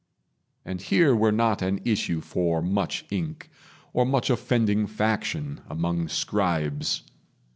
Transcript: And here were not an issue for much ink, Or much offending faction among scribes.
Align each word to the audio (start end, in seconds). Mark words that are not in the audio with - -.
And 0.65 0.81
here 0.81 1.15
were 1.15 1.31
not 1.31 1.61
an 1.61 1.79
issue 1.85 2.21
for 2.21 2.63
much 2.63 3.05
ink, 3.11 3.51
Or 3.93 4.03
much 4.03 4.31
offending 4.31 4.87
faction 4.87 5.61
among 5.69 6.07
scribes. 6.07 7.03